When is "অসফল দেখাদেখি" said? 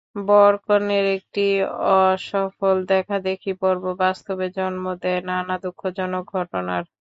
2.01-3.51